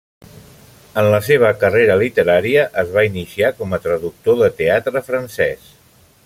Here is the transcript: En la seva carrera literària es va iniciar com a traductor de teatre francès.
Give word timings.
En 1.01 1.09
la 1.15 1.19
seva 1.27 1.51
carrera 1.63 1.97
literària 2.03 2.63
es 2.85 2.95
va 2.97 3.05
iniciar 3.11 3.53
com 3.61 3.77
a 3.79 3.81
traductor 3.85 4.41
de 4.45 4.51
teatre 4.63 5.05
francès. 5.13 5.71